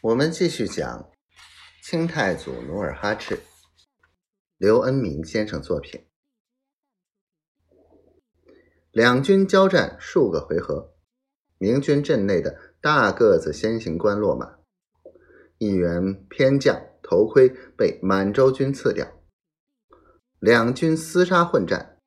[0.00, 1.10] 我们继续讲
[1.82, 3.40] 清太祖努尔哈赤，
[4.56, 6.06] 刘恩明先生作品。
[8.92, 10.94] 两军交战数个回合，
[11.58, 14.58] 明军阵内的大个子先行官落马，
[15.58, 19.20] 一员偏将头盔被满洲军刺掉，
[20.38, 21.98] 两军厮杀混战，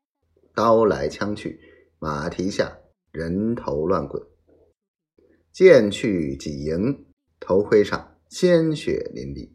[0.55, 1.59] 刀来枪去，
[1.99, 2.79] 马蹄下
[3.11, 4.25] 人头乱滚，
[5.51, 7.10] 剑去戟迎。
[7.43, 9.49] 头盔上鲜血淋漓，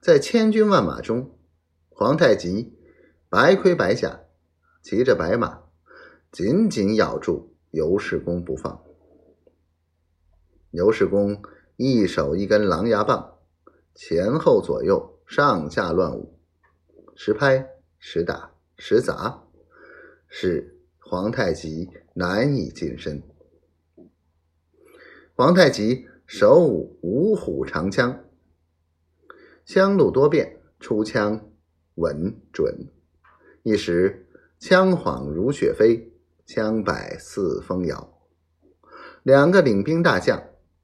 [0.00, 1.38] 在千军万马中，
[1.90, 2.76] 皇太极
[3.28, 4.22] 白盔白甲，
[4.82, 5.64] 骑着白马，
[6.32, 8.82] 紧紧咬住尤世公不放。
[10.70, 11.42] 尤世公
[11.76, 13.38] 一手一根狼牙棒，
[13.94, 16.40] 前后左右上下乱舞，
[17.14, 19.44] 时拍时打时砸，
[20.26, 23.22] 使皇太极难以近身。
[25.42, 28.26] 皇太极手舞五虎长枪，
[29.66, 31.50] 枪路多变，出枪
[31.96, 32.72] 稳准，
[33.64, 34.28] 一时
[34.60, 36.12] 枪晃如雪飞，
[36.46, 38.20] 枪摆似风摇。
[39.24, 40.40] 两个领兵大将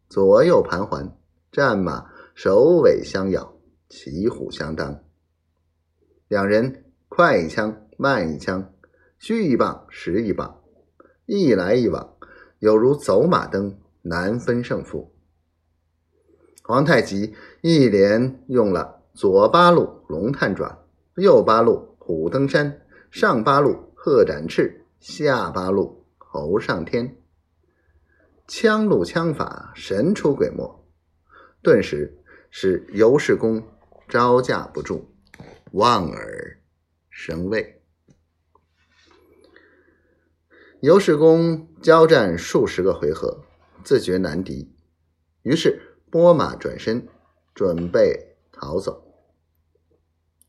[0.09, 1.17] 左右盘桓，
[1.53, 5.05] 战马首尾相咬，骑虎相当。
[6.27, 8.75] 两人快一枪慢一枪，
[9.21, 10.61] 虚一棒实一棒，
[11.27, 12.17] 一来一往，
[12.59, 13.79] 有如走马灯。
[14.09, 15.15] 难分胜负。
[16.63, 20.85] 皇太极一连用了左八路龙探爪，
[21.17, 27.17] 右八路虎登山，上八路鹤展翅，下八路猴上天，
[28.47, 30.85] 枪路枪法神出鬼没，
[31.63, 32.19] 顿时
[32.51, 33.63] 使尤世公
[34.09, 35.11] 招架不住，
[35.73, 36.59] 望而
[37.09, 37.83] 生畏。
[40.81, 43.45] 尤世公交战数十个回合。
[43.89, 44.71] 自觉难敌，
[45.41, 47.09] 于是拨马转身，
[47.55, 49.15] 准备逃走。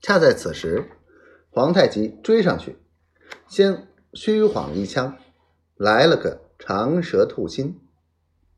[0.01, 0.91] 恰在此时，
[1.49, 2.77] 皇太极追上去，
[3.47, 5.17] 先虚晃一枪，
[5.77, 7.79] 来了个长蛇吐心，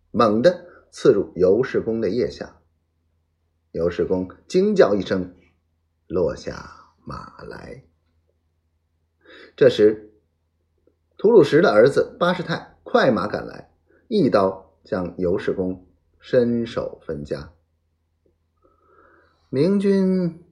[0.09, 2.59] 猛地刺入尤世公的腋下。
[3.73, 5.35] 尤世公惊叫一声，
[6.07, 7.84] 落下马来。
[9.55, 10.11] 这时，
[11.19, 13.72] 吐鲁石的儿子巴士泰快马赶来，
[14.07, 14.69] 一刀。
[14.83, 15.85] 将尤世公
[16.19, 17.51] 身首分家。
[19.49, 20.43] 明军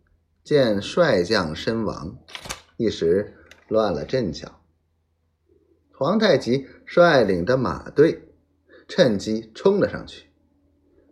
[0.43, 2.17] 见帅将身亡，
[2.77, 3.35] 一时
[3.67, 4.59] 乱了阵脚。
[5.93, 8.29] 皇太极率领的马队
[8.87, 10.29] 趁机冲了上去，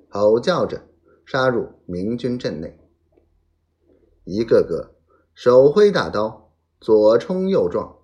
[0.09, 0.87] 吼叫着
[1.25, 2.79] 杀入明军阵内，
[4.23, 4.95] 一个个
[5.33, 7.97] 手挥大刀，左冲右撞，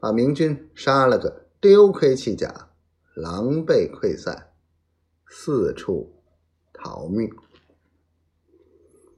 [0.00, 2.70] 把明军杀了个丢盔弃甲，
[3.14, 4.49] 狼狈溃散。
[5.32, 6.12] 四处
[6.72, 7.30] 逃命。